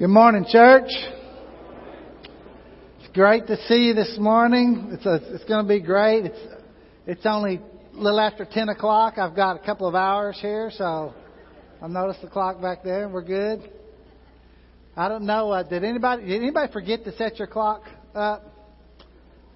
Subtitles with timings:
[0.00, 0.88] Good morning, church.
[3.00, 4.88] It's great to see you this morning.
[4.92, 6.24] It's a, it's going to be great.
[6.24, 6.38] It's
[7.06, 7.60] it's only
[7.92, 9.18] a little after ten o'clock.
[9.18, 11.12] I've got a couple of hours here, so
[11.82, 13.10] I've noticed the clock back there.
[13.10, 13.70] We're good.
[14.96, 15.50] I don't know.
[15.50, 17.82] Uh, did anybody did anybody forget to set your clock
[18.14, 18.42] up?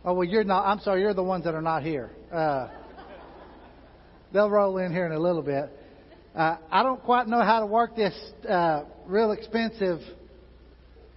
[0.05, 0.67] Oh well, you're not.
[0.67, 1.01] I'm sorry.
[1.01, 2.11] You're the ones that are not here.
[2.31, 2.69] Uh,
[4.31, 5.71] they'll roll in here in a little bit.
[6.35, 8.15] Uh, I don't quite know how to work this
[8.47, 10.01] uh, real expensive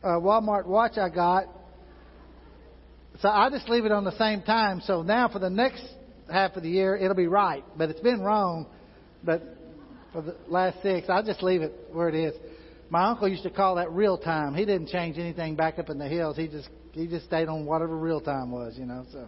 [0.04, 1.46] uh, Walmart watch I got.
[3.22, 4.82] So I just leave it on the same time.
[4.86, 5.84] So now for the next
[6.32, 7.64] half of the year, it'll be right.
[7.78, 8.68] But it's been wrong.
[9.24, 9.44] But
[10.14, 12.34] for the last six, I'll just leave it where it is.
[12.90, 14.54] My uncle used to call that real time.
[14.54, 16.38] He didn't change anything back up in the hills.
[16.38, 19.06] He just he just stayed on whatever real time was, you know.
[19.12, 19.28] So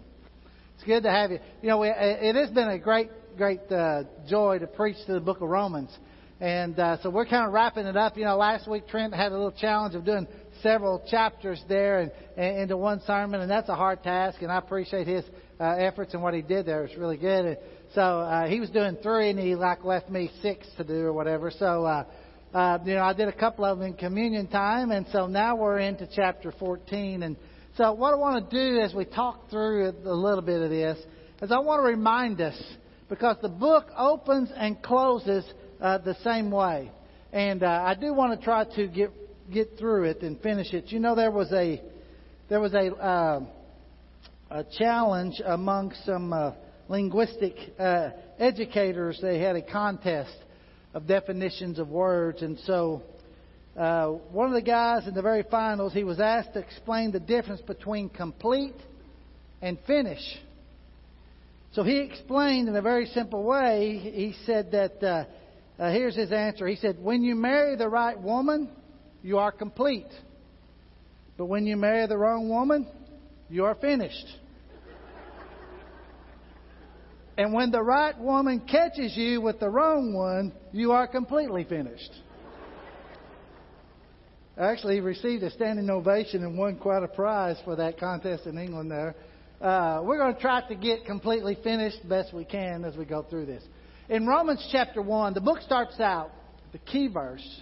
[0.75, 1.39] it's good to have you.
[1.61, 5.41] You know, it has been a great great uh, joy to preach to the book
[5.41, 5.89] of Romans.
[6.39, 8.17] And uh, so we're kind of wrapping it up.
[8.17, 10.27] You know, last week Trent had a little challenge of doing
[10.61, 14.41] several chapters there and, and into one sermon, and that's a hard task.
[14.41, 15.25] And I appreciate his
[15.59, 16.83] uh, efforts and what he did there.
[16.83, 17.45] It was really good.
[17.45, 17.57] And
[17.95, 21.13] so uh, he was doing three, and he like left me six to do or
[21.13, 21.51] whatever.
[21.51, 22.05] So uh,
[22.53, 25.55] uh, you know, I did a couple of them in communion time, and so now
[25.55, 27.21] we're into chapter 14.
[27.21, 27.37] And
[27.77, 30.97] so what I want to do as we talk through a little bit of this
[31.41, 32.59] is I want to remind us
[33.07, 35.45] because the book opens and closes
[35.79, 36.91] uh, the same way.
[37.31, 39.11] And uh, I do want to try to get
[39.51, 40.91] get through it and finish it.
[40.91, 41.81] You know, there was a
[42.49, 43.41] there was a uh,
[44.51, 46.51] a challenge among some uh,
[46.87, 49.19] linguistic uh, educators.
[49.21, 50.35] They had a contest
[50.93, 53.03] of definitions of words, and so
[53.77, 57.19] uh, one of the guys in the very finals he was asked to explain the
[57.19, 58.75] difference between complete
[59.61, 60.21] and finish.
[61.73, 63.99] So he explained in a very simple way.
[63.99, 65.25] He said that uh,
[65.81, 66.67] uh, here's his answer.
[66.67, 68.69] He said, When you marry the right woman,
[69.21, 70.07] you are complete.
[71.37, 72.87] But when you marry the wrong woman,
[73.49, 74.25] you are finished.
[77.37, 82.11] and when the right woman catches you with the wrong one, you are completely finished.
[84.57, 88.91] Actually, received a standing ovation and won quite a prize for that contest in England
[88.91, 89.15] there.
[89.61, 93.23] Uh, we're going to try to get completely finished best we can as we go
[93.23, 93.63] through this.
[94.09, 96.31] In Romans chapter 1, the book starts out,
[96.73, 97.61] the key verse,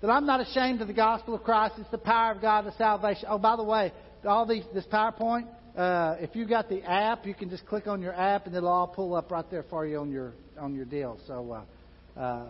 [0.00, 1.74] that I'm not ashamed of the gospel of Christ.
[1.78, 3.26] It's the power of God to salvation.
[3.28, 3.92] Oh, by the way,
[4.24, 8.02] all these, this PowerPoint, uh, if you got the app, you can just click on
[8.02, 10.84] your app and it'll all pull up right there for you on your on your
[10.84, 11.18] deal.
[11.26, 11.64] So
[12.16, 12.46] uh, uh,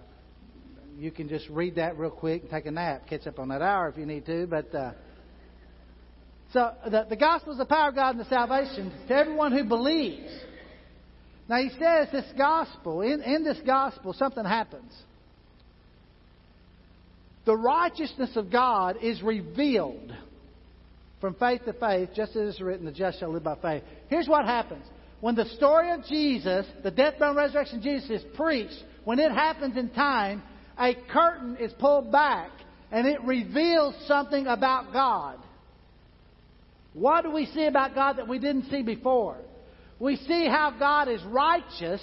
[0.98, 3.62] you can just read that real quick and take a nap, catch up on that
[3.62, 4.47] hour if you need to.
[4.47, 4.92] But uh,
[6.53, 9.65] so the, the gospel is the power of God and the salvation to everyone who
[9.65, 10.30] believes.
[11.48, 14.92] Now he says this gospel, in, in this gospel, something happens.
[17.48, 20.12] The righteousness of God is revealed
[21.19, 23.84] from faith to faith, just as it's written, the just shall live by faith.
[24.09, 24.84] Here's what happens.
[25.22, 28.76] When the story of Jesus, the death, burial, and resurrection of Jesus is preached,
[29.06, 30.42] when it happens in time,
[30.78, 32.50] a curtain is pulled back
[32.92, 35.38] and it reveals something about God.
[36.92, 39.38] What do we see about God that we didn't see before?
[39.98, 42.03] we see how God is righteous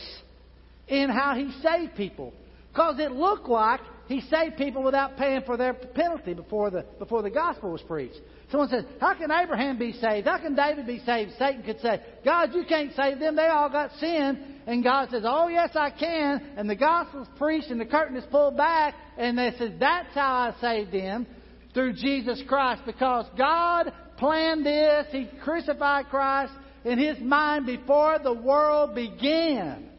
[0.87, 2.33] in how He saved people.
[2.71, 7.23] Because it looked like He saved people without paying for their penalty before the, before
[7.23, 8.19] the gospel was preached.
[8.51, 10.27] Someone says, How can Abraham be saved?
[10.27, 11.31] How can David be saved?
[11.39, 13.35] Satan could say, God, you can't save them.
[13.35, 14.59] They all got sin.
[14.67, 16.53] And God says, Oh, yes, I can.
[16.55, 18.93] And the gospel's preached and the curtain is pulled back.
[19.17, 21.25] And they says, That's how I saved them
[21.73, 22.83] through Jesus Christ.
[22.85, 25.07] Because God planned this.
[25.11, 29.89] He crucified Christ in his mind before the world began.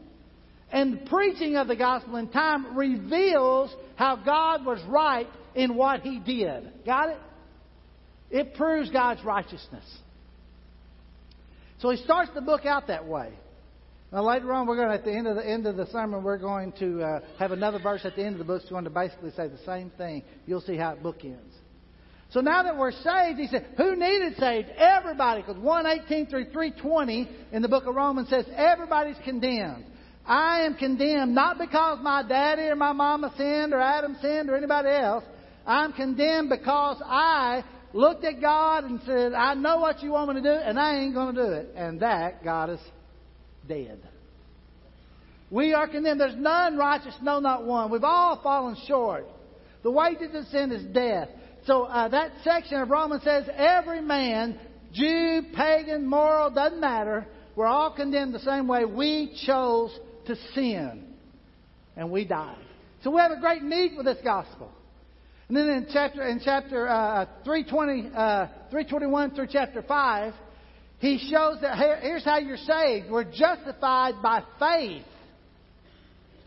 [0.73, 6.01] And the preaching of the gospel in time reveals how God was right in what
[6.01, 6.71] he did.
[6.85, 7.19] Got it?
[8.31, 9.85] It proves God's righteousness.
[11.79, 13.33] So he starts the book out that way.
[14.13, 16.23] Now later on, we're going to, at the end of the end of the sermon,
[16.23, 18.85] we're going to uh, have another verse at the end of the book that's going
[18.85, 20.23] to basically say the same thing.
[20.47, 21.53] You'll see how it bookends.
[22.31, 24.69] So now that we're saved, he said, who needed saved?
[24.77, 25.43] Everybody.
[25.43, 29.85] Because 118 through 320 in the book of Romans says everybody's condemned.
[30.27, 34.57] I am condemned not because my daddy or my mama sinned or Adam sinned or
[34.57, 35.25] anybody else.
[35.67, 40.43] I'm condemned because I looked at God and said, I know what you want me
[40.43, 41.73] to do and I ain't going to do it.
[41.77, 42.81] And that got us
[43.69, 44.01] dead.
[45.51, 46.21] We are condemned.
[46.21, 47.91] There's none righteous, no, not one.
[47.91, 49.27] We've all fallen short.
[49.83, 51.29] The wages of sin is death.
[51.67, 54.59] So uh, that section of Romans says every man,
[54.93, 58.85] Jew, pagan, moral, doesn't matter, we're all condemned the same way.
[58.85, 59.97] We chose
[60.27, 61.05] to sin.
[61.97, 62.59] And we died.
[63.03, 64.71] So we have a great need for this gospel.
[65.49, 70.35] And then in chapter in chapter uh, 320, uh, 321 through chapter 5,
[70.99, 73.11] he shows that here, here's how you're saved.
[73.11, 75.05] We're justified by faith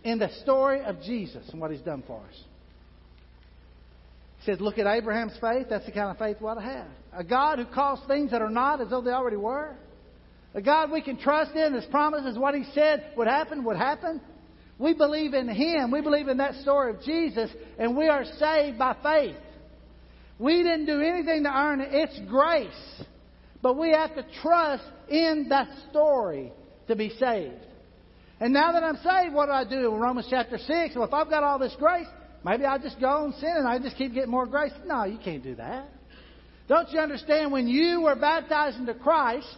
[0.04, 2.44] in the story of Jesus and what he's done for us.
[4.40, 5.68] He says, look at Abraham's faith.
[5.70, 6.88] That's the kind of faith we ought to have.
[7.14, 9.76] A God who calls things that are not as though they already were.
[10.54, 11.74] A God we can trust in.
[11.74, 14.19] His promises, what He said would happen, would happen.
[14.78, 15.92] We believe in Him.
[15.92, 19.36] We believe in that story of Jesus, and we are saved by faith.
[20.40, 21.90] We didn't do anything to earn it.
[21.92, 23.04] It's grace.
[23.62, 26.54] But we have to trust in that story
[26.88, 27.66] to be saved.
[28.40, 29.94] And now that I'm saved, what do I do?
[29.94, 32.07] In Romans chapter 6, well, if I've got all this grace,
[32.45, 34.72] maybe I just go and sin and I just keep getting more grace.
[34.86, 35.90] No, you can't do that.
[36.69, 39.57] Don't you understand when you were baptized into Christ,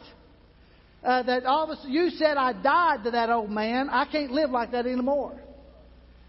[1.03, 3.89] uh, that all of a sudden you said, I died to that old man.
[3.89, 5.41] I can't live like that anymore.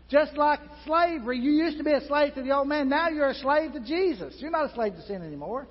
[0.08, 2.88] Just like slavery, you used to be a slave to the old man.
[2.88, 4.34] Now you're a slave to Jesus.
[4.38, 5.66] You're not a slave to sin anymore.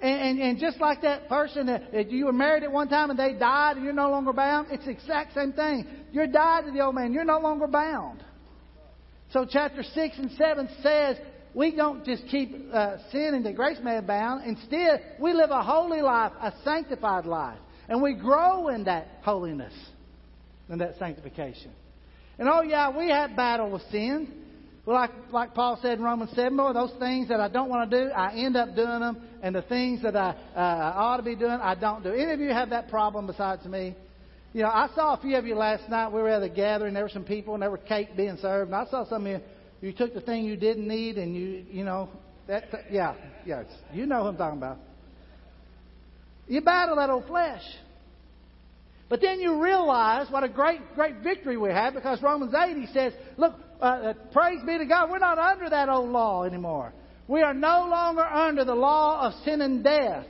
[0.00, 3.10] And, and, and just like that person that, that you were married at one time
[3.10, 5.86] and they died and you're no longer bound, it's the exact same thing.
[6.12, 7.12] You're died to the old man.
[7.12, 8.22] You're no longer bound.
[9.32, 11.16] So chapter 6 and 7 says
[11.54, 14.44] we don't just keep uh, sinning the grace may bound.
[14.46, 17.58] Instead, we live a holy life, a sanctified life.
[17.88, 19.72] And we grow in that holiness
[20.68, 21.70] and that sanctification.
[22.38, 24.32] And oh, yeah, we have battle with sin.
[24.86, 27.90] Well, like, like Paul said in Romans 7, boy, those things that I don't want
[27.90, 29.22] to do, I end up doing them.
[29.42, 32.10] And the things that I, uh, I ought to be doing, I don't do.
[32.10, 33.94] Any of you have that problem besides me?
[34.52, 36.12] You know, I saw a few of you last night.
[36.12, 36.94] We were at a gathering.
[36.94, 38.70] There were some people, and there were cake being served.
[38.70, 39.40] And I saw some of you.
[39.80, 42.08] You took the thing you didn't need, and you, you know,
[42.46, 42.64] that.
[42.90, 43.14] Yeah,
[43.44, 43.64] yeah.
[43.92, 44.78] You know what I'm talking about.
[46.46, 47.62] You battle that old flesh.
[49.08, 52.86] But then you realize what a great, great victory we have because Romans 8, he
[52.92, 56.92] says, look, uh, uh, praise be to God, we're not under that old law anymore.
[57.28, 60.26] We are no longer under the law of sin and death.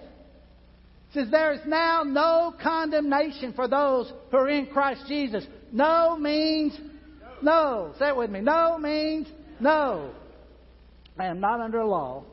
[1.13, 5.47] Says, there is now no condemnation for those who are in Christ Jesus.
[5.71, 6.77] No means
[7.43, 7.95] no.
[7.99, 8.41] Say it with me.
[8.41, 9.29] No means
[9.61, 10.11] no.
[11.19, 12.25] I am not under a law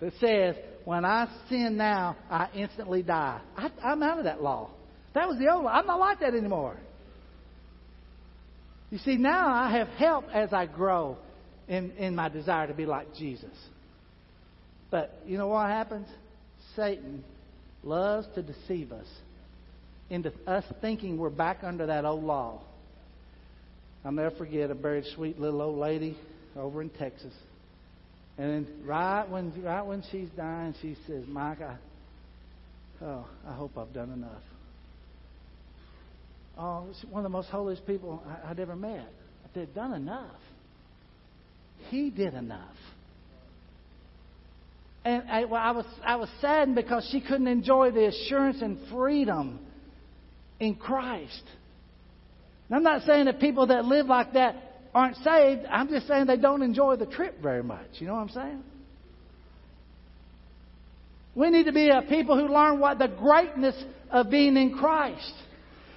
[0.00, 0.56] that says,
[0.86, 3.40] when I sin now, I instantly die.
[3.56, 4.70] I, I'm out of that law.
[5.14, 5.72] That was the old law.
[5.72, 6.76] I'm not like that anymore.
[8.90, 11.16] You see, now I have help as I grow
[11.66, 13.50] in, in my desire to be like Jesus.
[14.88, 16.06] But you know what happens?
[16.76, 17.24] Satan
[17.82, 19.08] loves to deceive us
[20.08, 22.62] into us thinking we're back under that old law.
[24.04, 26.16] I'll never forget a very sweet little old lady
[26.54, 27.32] over in Texas.
[28.38, 31.76] And then right when right when she's dying, she says, Mike, I,
[33.02, 34.42] oh, I hope I've done enough.
[36.58, 39.08] Oh, one of the most holiest people I'd ever met.
[39.44, 40.40] I said, done enough.
[41.88, 42.76] He did enough.
[45.04, 48.78] And I, well, I, was, I was saddened because she couldn't enjoy the assurance and
[48.90, 49.60] freedom
[50.58, 51.42] in Christ.
[52.68, 55.66] And I'm not saying that people that live like that aren't saved.
[55.70, 57.86] I'm just saying they don't enjoy the trip very much.
[57.98, 58.62] You know what I'm saying?
[61.34, 63.76] We need to be a people who learn what the greatness
[64.10, 65.34] of being in Christ.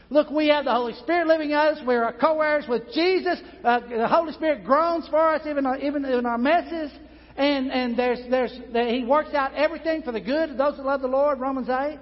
[0.10, 1.78] Look, we have the Holy Spirit living in us.
[1.88, 3.40] We're co-heirs with Jesus.
[3.64, 6.92] Uh, the Holy Spirit groans for us, even even in our messes.
[7.38, 11.00] And, and there's, there's, he works out everything for the good of those who love
[11.00, 11.98] the Lord, Romans 8.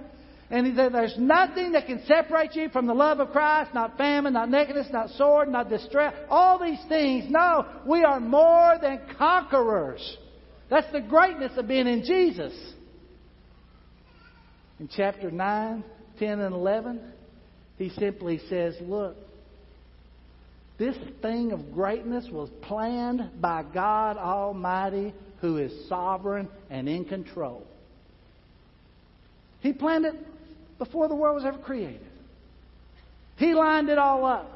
[0.50, 4.50] And there's nothing that can separate you from the love of Christ, not famine, not
[4.50, 7.26] nakedness, not sword, not distress, all these things.
[7.30, 10.18] No, we are more than conquerors.
[10.70, 12.54] That's the greatness of being in Jesus.
[14.80, 15.84] In chapter 9,
[16.20, 17.02] 10, and 11,
[17.78, 19.18] he simply says, look,
[20.78, 27.66] this thing of greatness was planned by God Almighty who is sovereign and in control.
[29.60, 30.16] He planned it
[30.78, 32.02] before the world was ever created.
[33.38, 34.52] He lined it all up.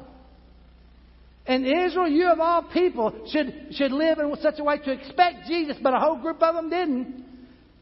[1.46, 5.46] And Israel, you of all people, should, should live in such a way to expect
[5.48, 7.24] Jesus, but a whole group of them didn't.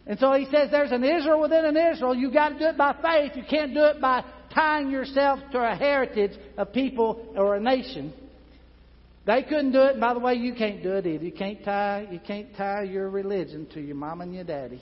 [0.06, 2.14] And so he says there's an Israel within an Israel.
[2.14, 3.32] You've got to do it by faith.
[3.36, 8.12] You can't do it by tying yourself to a heritage of people or a nation.
[9.26, 9.92] They couldn't do it.
[9.92, 11.24] And by the way, you can't do it either.
[11.24, 14.80] You can't tie, you can't tie your religion to your mom and your daddy.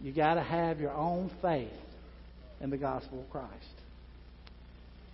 [0.00, 1.72] You got to have your own faith
[2.60, 3.52] in the gospel of Christ.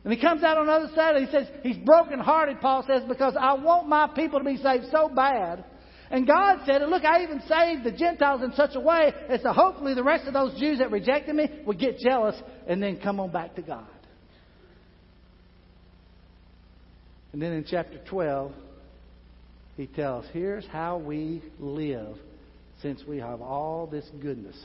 [0.04, 3.02] And he comes out on the other side and he says, he's brokenhearted, Paul says,
[3.08, 5.64] because I want my people to be saved so bad.
[6.10, 9.52] And God said, look, I even saved the Gentiles in such a way as to
[9.52, 12.34] hopefully the rest of those Jews that rejected me would get jealous
[12.66, 13.86] and then come on back to God.
[17.32, 18.52] And then in chapter 12,
[19.76, 22.18] he tells, here's how we live
[22.82, 24.56] since we have all this goodness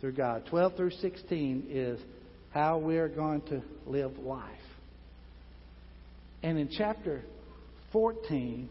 [0.00, 0.44] through God.
[0.48, 2.00] 12 through 16 is
[2.52, 4.42] how we're going to live life.
[6.42, 7.22] And in chapter
[7.92, 8.68] 14,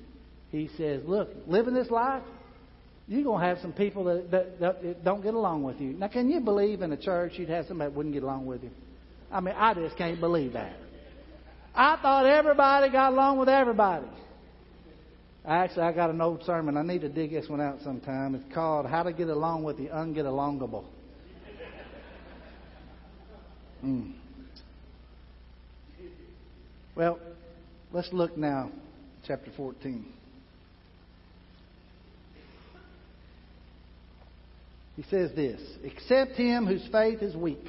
[0.52, 2.24] he says, Look, living this life,
[3.08, 5.94] you're going to have some people that, that, that, don't get along with you.
[5.94, 8.64] Now, can you believe in a church you'd have somebody that wouldn't get along with
[8.64, 8.72] you?
[9.32, 10.74] I mean, I just can't believe that.
[11.76, 14.08] I thought everybody got along with everybody.
[15.48, 16.76] Actually, I got an old sermon.
[16.76, 18.34] I need to dig this one out sometime.
[18.34, 20.86] It's called How to Get Along with the Ungetalongable.
[23.84, 24.14] Mm.
[26.96, 27.20] Well,
[27.92, 28.72] let's look now,
[29.28, 30.06] chapter 14.
[34.96, 37.68] He says this Accept him whose faith is weak.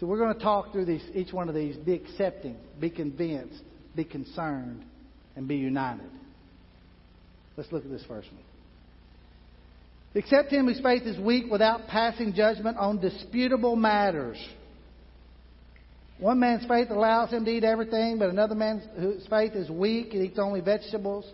[0.00, 1.76] So we're going to talk through these, each one of these.
[1.76, 3.62] Be accepting, be convinced,
[3.94, 4.84] be concerned,
[5.36, 6.10] and be united.
[7.56, 8.42] Let's look at this first one.
[10.16, 14.38] Accept him whose faith is weak without passing judgment on disputable matters.
[16.18, 20.14] One man's faith allows him to eat everything, but another man's whose faith is weak
[20.14, 21.24] and eats only vegetables.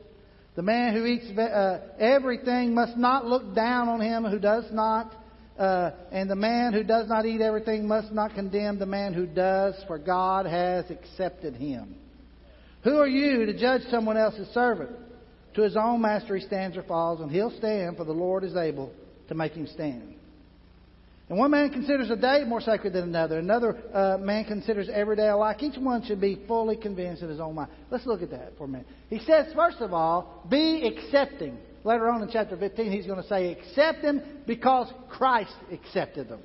[0.57, 5.15] The man who eats uh, everything must not look down on him who does not.
[5.59, 9.27] Uh, and the man who does not eat everything must not condemn the man who
[9.27, 11.95] does, for God has accepted him.
[12.85, 14.91] Who are you to judge someone else's servant?
[15.55, 18.57] To his own master he stands or falls, and he'll stand, for the Lord is
[18.57, 18.93] able
[19.29, 20.15] to make him stand.
[21.29, 23.39] And one man considers a day more sacred than another.
[23.39, 25.63] Another uh, man considers every day alike.
[25.63, 27.71] Each one should be fully convinced in his own mind.
[27.89, 28.89] Let's look at that for a minute.
[29.09, 31.57] He says, first of all, be accepting.
[31.85, 36.41] Later on in chapter 15, he's going to say, accept them because Christ accepted them.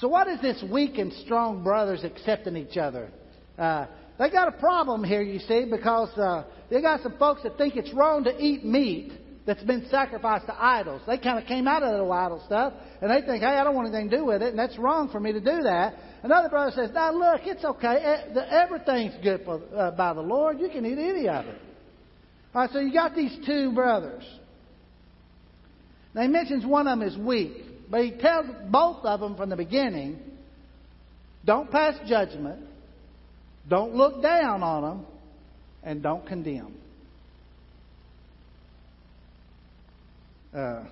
[0.00, 3.10] So, what is this weak and strong brothers accepting each other?
[3.56, 3.86] Uh,
[4.18, 7.76] they got a problem here, you see, because uh, they got some folks that think
[7.76, 9.12] it's wrong to eat meat
[9.46, 11.02] that's been sacrificed to idols.
[11.06, 13.64] They kind of came out of the little idol stuff, and they think, hey, I
[13.64, 15.94] don't want anything to do with it, and that's wrong for me to do that.
[16.22, 18.22] Another brother says, now look, it's okay.
[18.50, 20.60] Everything's good for, uh, by the Lord.
[20.60, 21.60] You can eat any of it.
[22.54, 24.24] All right, so you got these two brothers.
[26.14, 29.48] Now he mentions one of them is weak, but he tells both of them from
[29.48, 30.20] the beginning,
[31.44, 32.60] don't pass judgment,
[33.68, 35.06] don't look down on them,
[35.82, 36.74] and don't condemn.
[40.54, 40.84] Uh,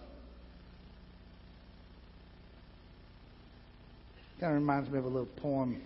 [4.40, 5.82] kind of reminds me of a little poem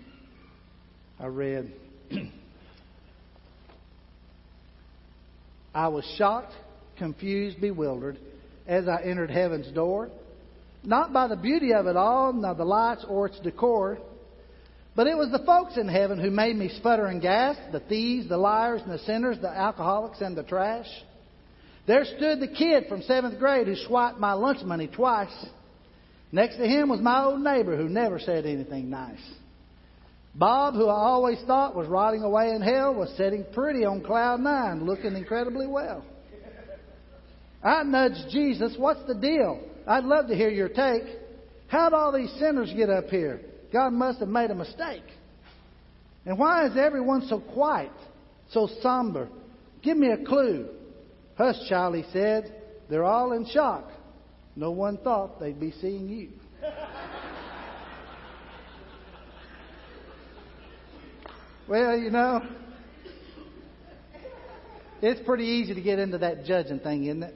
[1.19, 1.73] I read.
[5.75, 6.53] I was shocked,
[6.99, 8.17] confused, bewildered
[8.67, 10.11] as I entered heaven's door,
[10.85, 13.99] not by the beauty of it all, nor the lights or its decor,
[14.97, 18.29] but it was the folks in heaven who made me sputter and gasp the thieves,
[18.29, 20.87] the liars, and the sinners, the alcoholics, and the trash.
[21.87, 25.35] There stood the kid from seventh grade who swiped my lunch money twice.
[26.33, 29.21] Next to him was my old neighbor who never said anything nice.
[30.35, 34.41] Bob, who I always thought was rotting away in hell, was sitting pretty on cloud
[34.41, 36.05] nine, looking incredibly well.
[37.63, 39.61] I nudged Jesus, What's the deal?
[39.87, 41.05] I'd love to hear your take.
[41.69, 43.41] How'd all these sinners get up here?
[43.75, 45.03] God must have made a mistake.
[46.25, 47.91] And why is everyone so quiet,
[48.51, 49.29] so somber?
[49.83, 50.69] Give me a clue.
[51.37, 52.55] Hush, child, he said.
[52.89, 53.91] They're all in shock.
[54.55, 56.29] No one thought they'd be seeing you.
[61.69, 62.47] well, you know,
[65.03, 67.35] it's pretty easy to get into that judging thing, isn't it?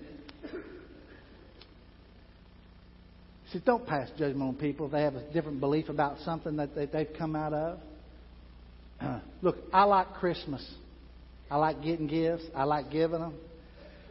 [3.52, 6.75] See, don't pass judgment on people if they have a different belief about something that
[6.75, 7.78] they've come out of.
[9.43, 10.67] look, I like Christmas.
[11.50, 12.45] I like getting gifts.
[12.55, 13.35] I like giving them.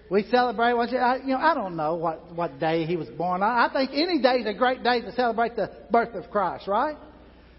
[0.09, 0.71] We celebrate.
[0.71, 3.43] You know, I don't know what what day he was born.
[3.43, 6.67] I, I think any day is a great day to celebrate the birth of Christ,
[6.67, 6.95] right?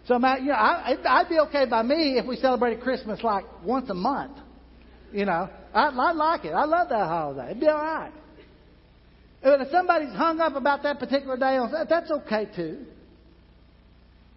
[0.06, 3.90] So, you know, I, I'd be okay by me if we celebrated Christmas like once
[3.90, 4.38] a month.
[5.12, 6.52] You know, I, I like it.
[6.52, 7.50] I love that holiday.
[7.50, 8.12] It'd be all right.
[9.42, 12.86] But if somebody's hung up about that particular day, oh, that's okay too.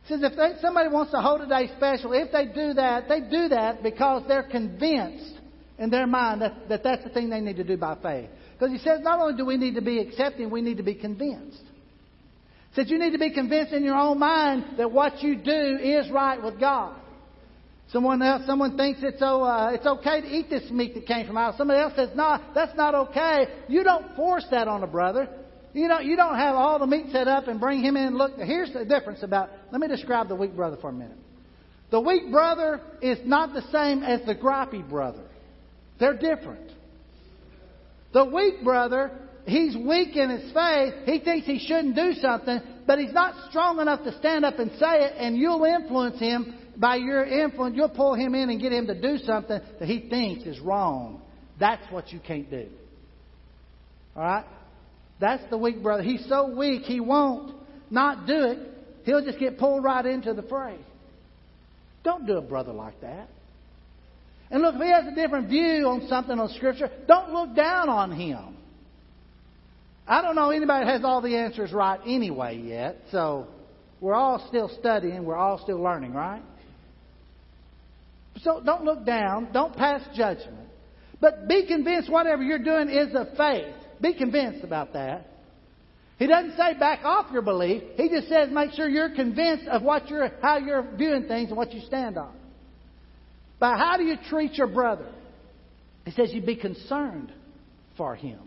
[0.03, 3.07] He says if they, somebody wants to hold a day special, if they do that,
[3.07, 5.35] they do that because they're convinced
[5.77, 8.29] in their mind that, that that's the thing they need to do by faith.
[8.53, 10.95] Because he says not only do we need to be accepting, we need to be
[10.95, 11.63] convinced.
[12.69, 15.77] He says you need to be convinced in your own mind that what you do
[15.81, 17.00] is right with God.
[17.91, 21.27] Someone else, someone thinks it's so uh, it's okay to eat this meat that came
[21.27, 21.57] from out.
[21.57, 25.27] Somebody else says, "No, that's not okay." You don't force that on a brother.
[25.73, 28.17] You know, you don't have all the meat set up and bring him in.
[28.17, 29.49] Look, here's the difference about.
[29.71, 31.17] Let me describe the weak brother for a minute.
[31.91, 35.23] The weak brother is not the same as the gripey brother.
[35.99, 36.71] They're different.
[38.13, 39.11] The weak brother,
[39.45, 40.93] he's weak in his faith.
[41.05, 44.71] He thinks he shouldn't do something, but he's not strong enough to stand up and
[44.71, 47.75] say it, and you'll influence him by your influence.
[47.75, 51.21] You'll pull him in and get him to do something that he thinks is wrong.
[51.59, 52.67] That's what you can't do.
[54.15, 54.45] All right?
[55.19, 56.03] That's the weak brother.
[56.03, 57.55] He's so weak, he won't
[57.91, 58.59] not do it.
[59.03, 60.77] He'll just get pulled right into the fray.
[62.03, 63.27] Don't do a brother like that.
[64.49, 67.89] And look, if he has a different view on something on Scripture, don't look down
[67.89, 68.57] on him.
[70.07, 73.47] I don't know anybody that has all the answers right anyway yet, so
[74.01, 76.41] we're all still studying, we're all still learning, right?
[78.39, 80.67] So don't look down, don't pass judgment.
[81.19, 83.75] But be convinced whatever you're doing is of faith.
[84.01, 85.27] Be convinced about that.
[86.17, 87.83] He doesn't say back off your belief.
[87.97, 91.57] He just says make sure you're convinced of what you're, how you're viewing things and
[91.57, 92.33] what you stand on.
[93.59, 95.07] But how do you treat your brother?
[96.05, 97.31] He says you be concerned
[97.97, 98.39] for him.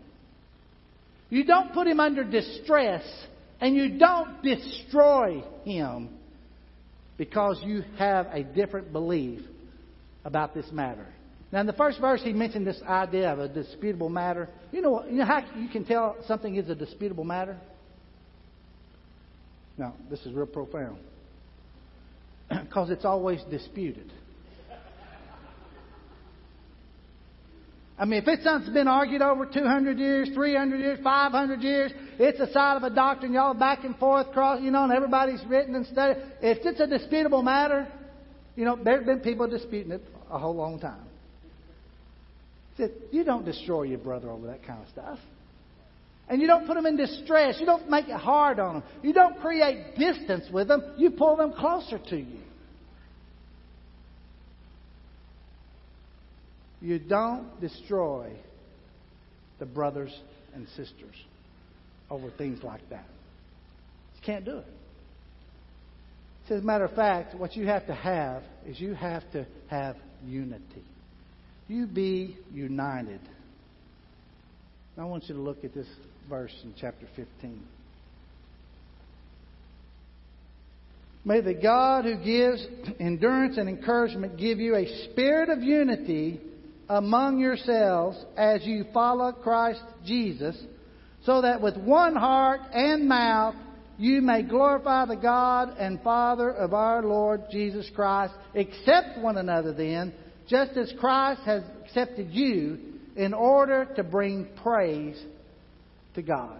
[1.29, 3.03] You don't put him under distress
[3.61, 6.09] and you don't destroy him
[7.17, 9.41] because you have a different belief
[10.25, 11.07] about this matter.
[11.51, 14.49] Now, in the first verse, he mentioned this idea of a disputable matter.
[14.71, 17.57] You know, you know how you can tell something is a disputable matter?
[19.77, 20.97] Now, this is real profound.
[22.49, 24.11] Because it's always disputed.
[27.97, 32.39] I mean, if it's something's been argued over 200 years, 300 years, 500 years, it's
[32.41, 35.75] a side of a doctrine, y'all back and forth, cross, you know, and everybody's written
[35.75, 36.21] and studied.
[36.41, 37.87] If it's a disputable matter,
[38.57, 41.05] you know, there have been people disputing it a whole long time.
[42.75, 45.19] He said, you don't destroy your brother over that kind of stuff.
[46.27, 47.57] And you don't put them in distress.
[47.59, 48.83] You don't make it hard on them.
[49.03, 50.83] You don't create distance with them.
[50.97, 52.39] You pull them closer to you.
[56.81, 58.31] You don't destroy
[59.59, 60.13] the brothers
[60.53, 61.15] and sisters
[62.09, 63.05] over things like that.
[64.15, 64.67] You can't do it.
[66.49, 69.95] As a matter of fact, what you have to have is you have to have
[70.27, 70.83] unity.
[71.67, 73.21] You be united.
[74.97, 75.87] I want you to look at this
[76.29, 77.61] verse in chapter 15.
[81.25, 82.65] May the God who gives
[82.99, 86.39] endurance and encouragement give you a spirit of unity
[86.87, 90.55] among yourselves as you follow Christ Jesus,
[91.25, 93.55] so that with one heart and mouth
[93.97, 98.33] you may glorify the God and Father of our Lord Jesus Christ.
[98.53, 100.13] Accept one another then,
[100.47, 102.77] just as Christ has accepted you,
[103.15, 105.21] in order to bring praise
[106.15, 106.59] to God.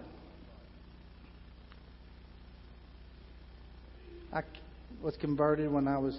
[4.32, 4.42] I
[5.02, 6.16] was converted when I was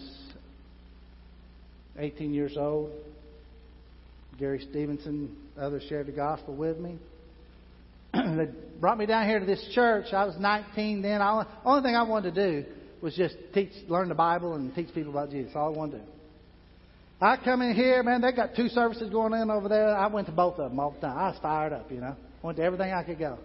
[1.97, 2.91] 18 years old.
[4.39, 6.99] Gary Stevenson, others shared the gospel with me.
[8.13, 8.47] they
[8.79, 10.13] brought me down here to this church.
[10.13, 11.19] I was 19 then.
[11.19, 12.65] The only thing I wanted to do
[13.01, 15.51] was just teach, learn the Bible and teach people about Jesus.
[15.55, 16.11] All I wanted to do.
[17.19, 19.95] I come in here, man, they got two services going in over there.
[19.95, 21.17] I went to both of them all the time.
[21.17, 22.15] I was fired up, you know.
[22.43, 23.39] Went to everything I could go.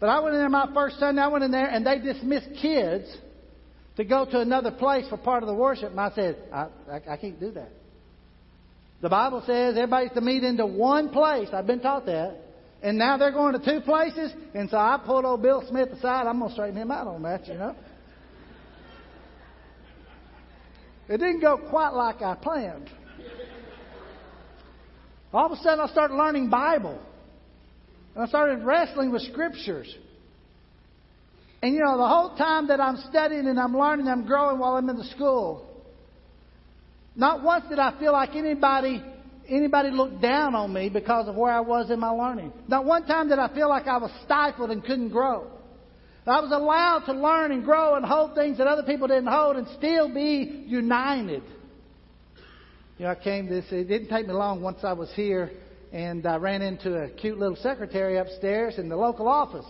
[0.00, 2.48] But I went in there my first Sunday, I went in there and they dismissed
[2.62, 3.14] kids
[3.96, 5.90] to go to another place for part of the worship.
[5.90, 7.70] And I said, I, I, I can't do that.
[9.02, 11.48] The Bible says everybody's to meet into one place.
[11.52, 12.38] I've been taught that.
[12.84, 14.30] And now they're going to two places.
[14.52, 16.26] And so I pulled old Bill Smith aside.
[16.26, 17.74] I'm going to straighten him out on that, you know.
[21.08, 22.90] It didn't go quite like I planned.
[25.32, 27.00] All of a sudden, I started learning Bible.
[28.14, 29.92] And I started wrestling with scriptures.
[31.62, 34.74] And you know, the whole time that I'm studying and I'm learning, I'm growing while
[34.74, 35.66] I'm in the school.
[37.16, 39.02] Not once did I feel like anybody
[39.48, 42.52] anybody looked down on me because of where I was in my learning.
[42.68, 45.50] Not one time did I feel like I was stifled and couldn't grow.
[46.26, 49.56] I was allowed to learn and grow and hold things that other people didn't hold
[49.56, 51.42] and still be united.
[52.96, 55.50] You know, I came this, it didn't take me long once I was here
[55.92, 59.66] and I ran into a cute little secretary upstairs in the local office.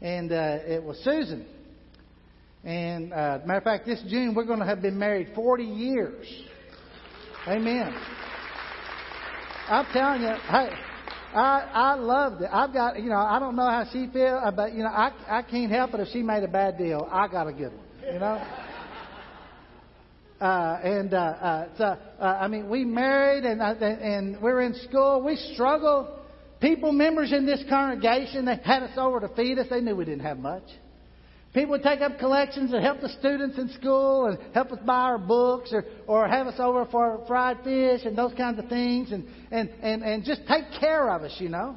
[0.00, 1.44] And uh, it was Susan.
[2.64, 6.26] And uh, matter of fact, this June we're going to have been married 40 years.
[7.46, 7.94] Amen.
[9.70, 10.70] I'm telling you, hey,
[11.32, 12.50] I I loved it.
[12.52, 15.12] I've got you know I don't know how she feels, uh, but you know I
[15.28, 17.08] I can't help it if she made a bad deal.
[17.10, 18.12] I got a good one.
[18.12, 18.46] You know.
[20.40, 24.62] Uh, and uh, uh, so, uh, I mean, we married and uh, and we were
[24.62, 25.22] in school.
[25.22, 26.08] We struggled.
[26.62, 29.66] People, members in this congregation, they had us over to feed us.
[29.68, 30.62] They knew we didn't have much.
[31.52, 35.00] People would take up collections and help the students in school and help us buy
[35.00, 39.10] our books or, or have us over for fried fish and those kinds of things
[39.10, 41.76] and, and, and, and just take care of us, you know.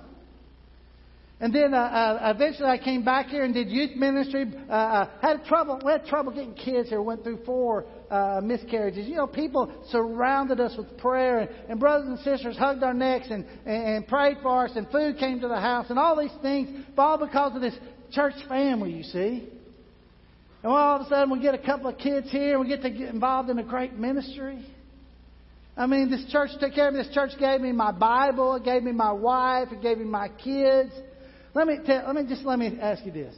[1.39, 4.45] And then uh, uh, eventually I came back here and did youth ministry.
[4.69, 5.81] Uh, uh, had trouble.
[5.83, 7.01] We had trouble getting kids here.
[7.01, 9.07] Went through four uh, miscarriages.
[9.07, 13.27] You know, people surrounded us with prayer, and, and brothers and sisters hugged our necks
[13.29, 16.31] and, and, and prayed for us, and food came to the house, and all these
[16.41, 17.75] things, all because of this
[18.11, 18.93] church family.
[18.93, 19.49] You see.
[20.63, 22.81] And all of a sudden we get a couple of kids here, and we get
[22.83, 24.65] to get involved in a great ministry.
[25.75, 27.03] I mean, this church took care of me.
[27.03, 30.29] This church gave me my Bible, it gave me my wife, it gave me my
[30.29, 30.91] kids.
[31.53, 33.35] Let me tell, let me just let me ask you this.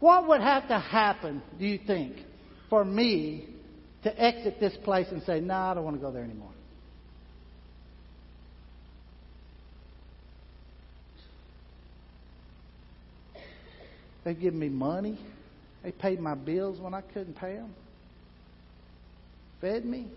[0.00, 2.16] What would have to happen, do you think,
[2.68, 3.48] for me
[4.02, 6.50] to exit this place and say, no, nah, I don't want to go there anymore?
[14.24, 15.18] They've given me money.
[15.82, 17.74] They paid my bills when I couldn't pay them.
[19.60, 20.08] Fed me.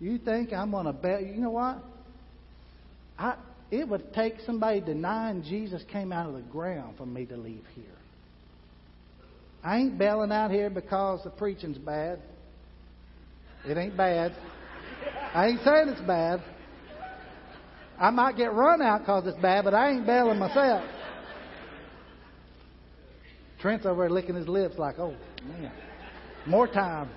[0.00, 1.22] You think I'm going to bet?
[1.22, 1.82] You know what?
[3.18, 3.36] I,
[3.70, 7.64] it would take somebody denying Jesus came out of the ground for me to leave
[7.74, 7.84] here.
[9.62, 12.20] I ain't bailing out here because the preaching's bad.
[13.64, 14.34] It ain't bad.
[15.34, 16.42] I ain't saying it's bad.
[17.98, 20.84] I might get run out because it's bad, but I ain't bailing myself.
[23.62, 25.14] Trent's over there licking his lips like, oh,
[25.46, 25.72] man,
[26.46, 27.08] more time.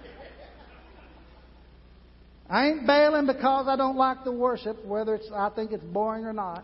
[2.47, 6.25] I ain't bailing because I don't like the worship, whether it's I think it's boring
[6.25, 6.63] or not.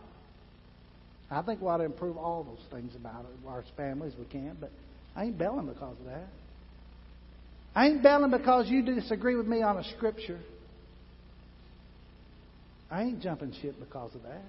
[1.32, 4.56] I think we ought to improve all those things about it, our families we can,
[4.60, 4.72] but
[5.16, 6.28] I ain't bailing because of that.
[7.74, 10.40] I ain't bailing because you disagree with me on a scripture.
[12.92, 14.44] I ain't jumping ship because of that.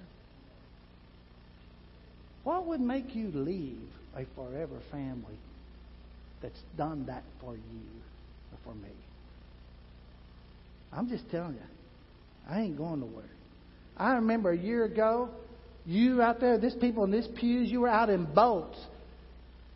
[2.43, 5.39] What would make you leave a forever family
[6.41, 7.81] that's done that for you
[8.53, 8.91] or for me?
[10.93, 11.61] I'm just telling you,
[12.49, 13.25] I ain't going nowhere.
[13.97, 15.31] I remember a year ago,
[15.87, 18.79] you out there, this people in this pews, you were out in boats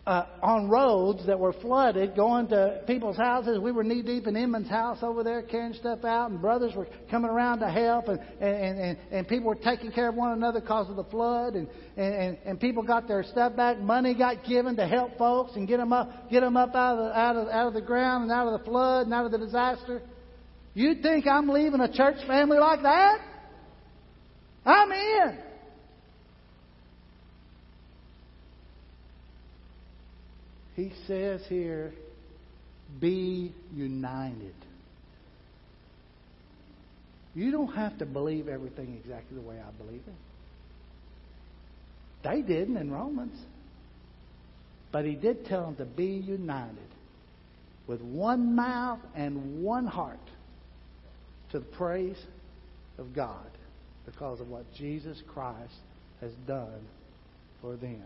[0.06, 3.58] uh, on roads that were flooded, going to people's houses.
[3.58, 6.86] We were knee deep in Inman's house over there, carrying stuff out, and brothers were
[7.10, 10.60] coming around to help, and and and, and people were taking care of one another
[10.60, 11.66] because of the flood, and,
[11.96, 13.78] and and people got their stuff back.
[13.78, 17.06] Money got given to help folks and get them up, get them up out of
[17.06, 19.32] the, out of out of the ground and out of the flood and out of
[19.32, 20.02] the disaster.
[20.74, 23.18] You'd think I'm leaving a church family like that?
[24.64, 25.45] I'm in.
[30.76, 31.92] He says here,
[33.00, 34.54] be united.
[37.34, 40.14] You don't have to believe everything exactly the way I believe it.
[42.22, 43.38] They didn't in Romans.
[44.92, 46.76] But he did tell them to be united
[47.86, 50.18] with one mouth and one heart
[51.52, 52.20] to the praise
[52.98, 53.46] of God
[54.04, 55.74] because of what Jesus Christ
[56.20, 56.86] has done
[57.60, 58.02] for them.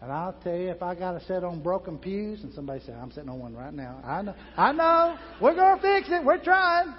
[0.00, 2.92] And I'll tell you, if I got to sit on broken pews, and somebody say,
[2.92, 4.00] I'm sitting on one right now.
[4.04, 6.24] I know, I know, we're going to fix it.
[6.24, 6.94] We're trying.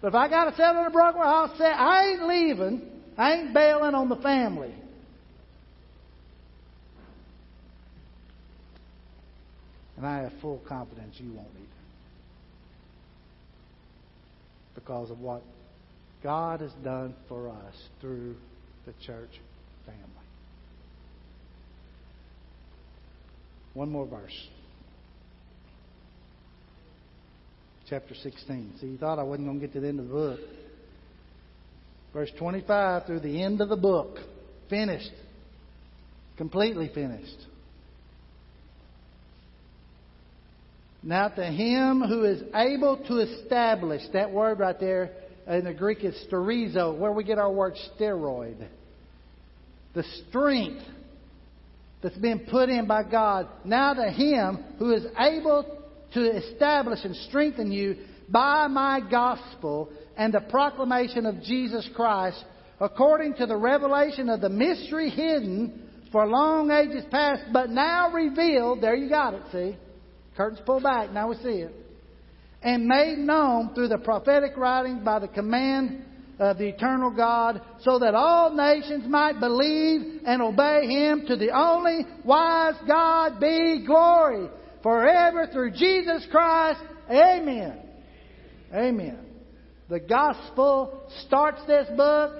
[0.00, 2.82] But if I got to sit on a broken one, I'll say, I ain't leaving.
[3.16, 4.72] I ain't bailing on the family.
[9.96, 11.66] And I have full confidence you won't either.
[14.76, 15.42] Because of what
[16.22, 18.36] God has done for us through
[18.86, 19.40] the church
[19.84, 20.17] family.
[23.78, 24.36] One more verse.
[27.88, 28.72] Chapter 16.
[28.80, 30.40] See, you thought I wasn't going to get to the end of the book.
[32.12, 34.18] Verse 25 through the end of the book.
[34.68, 35.12] Finished.
[36.36, 37.38] Completely finished.
[41.04, 45.12] Now to him who is able to establish, that word right there
[45.46, 48.56] in the Greek is sterizo, where we get our word steroid.
[49.94, 50.82] The strength
[52.02, 53.48] that's been put in by God.
[53.64, 55.78] Now to Him who is able
[56.14, 57.96] to establish and strengthen you
[58.28, 62.42] by my gospel and the proclamation of Jesus Christ,
[62.80, 68.80] according to the revelation of the mystery hidden for long ages past, but now revealed.
[68.80, 69.76] There you got it, see?
[70.36, 71.74] Curtains pulled back, now we see it.
[72.62, 76.04] And made known through the prophetic writings by the command
[76.38, 81.26] of the eternal God, so that all nations might believe and obey Him.
[81.26, 84.48] To the only wise God be glory
[84.82, 86.80] forever through Jesus Christ.
[87.10, 87.78] Amen.
[88.72, 89.18] Amen.
[89.88, 92.32] The gospel starts this book.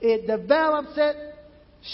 [0.00, 1.16] It develops it,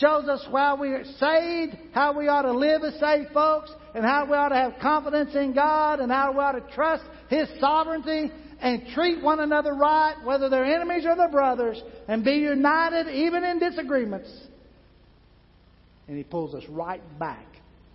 [0.01, 4.05] shows us why we are saved, how we ought to live as saved folks, and
[4.05, 7.49] how we ought to have confidence in God, and how we ought to trust His
[7.61, 13.09] sovereignty, and treat one another right, whether they're enemies or they're brothers, and be united
[13.09, 14.31] even in disagreements.
[16.07, 17.47] And he pulls us right back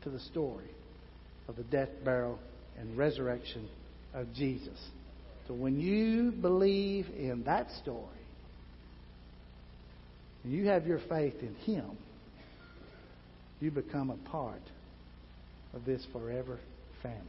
[0.04, 0.70] to the story
[1.48, 2.38] of the death, burial,
[2.78, 3.70] and resurrection
[4.14, 4.78] of Jesus.
[5.48, 8.04] So when you believe in that story,
[10.44, 11.98] and you have your faith in Him,
[13.62, 14.62] you become a part
[15.74, 16.60] of this forever
[17.02, 17.22] family.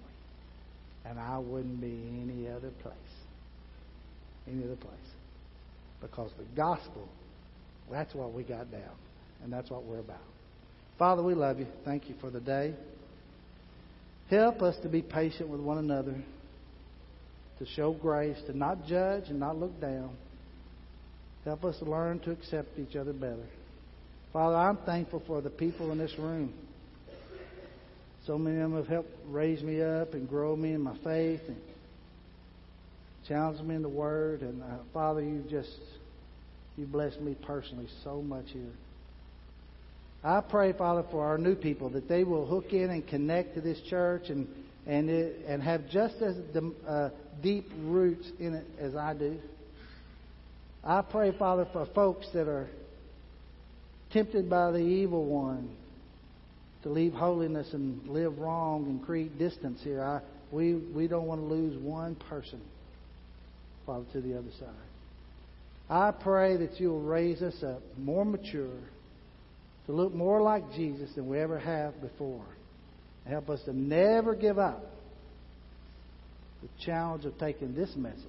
[1.05, 2.95] And I wouldn't be any other place.
[4.51, 4.95] Any other place.
[6.01, 7.09] Because the gospel,
[7.91, 8.95] that's what we got down.
[9.43, 10.19] And that's what we're about.
[10.99, 11.67] Father, we love you.
[11.85, 12.75] Thank you for the day.
[14.31, 16.15] Help us to be patient with one another,
[17.59, 20.11] to show grace, to not judge and not look down.
[21.45, 23.47] Help us learn to accept each other better.
[24.33, 26.53] Father, I'm thankful for the people in this room.
[28.27, 31.41] So many of them have helped raise me up and grow me in my faith
[31.49, 31.57] and
[33.29, 34.41] challenge me in the Word.
[34.41, 35.71] And uh, Father, you just
[36.77, 38.73] you blessed me personally so much here.
[40.25, 43.61] I pray, Father, for our new people that they will hook in and connect to
[43.61, 44.49] this church and
[44.87, 46.35] and it, and have just as
[46.87, 47.11] uh,
[47.43, 49.39] deep roots in it as I do.
[50.83, 52.69] I pray, Father, for folks that are
[54.13, 55.77] tempted by the evil one
[56.83, 60.03] to leave holiness and live wrong and create distance here.
[60.03, 62.61] I, we, we don't want to lose one person,
[63.89, 64.69] Father, to the other side.
[65.89, 68.79] I pray that you'll raise us up more mature,
[69.87, 72.45] to look more like Jesus than we ever have before.
[73.25, 74.85] And help us to never give up
[76.61, 78.23] the challenge of taking this message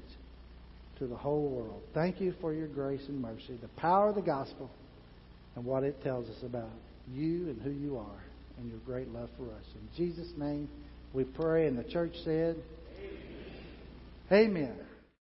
[0.99, 1.81] to the whole world.
[1.93, 4.69] Thank you for your grace and mercy, the power of the gospel,
[5.55, 6.71] and what it tells us about
[7.11, 8.23] you and who you are
[8.57, 9.63] and your great love for us.
[9.75, 10.69] In Jesus' name
[11.13, 12.55] we pray, and the church said,
[14.31, 14.67] Amen.
[14.71, 14.88] Amen.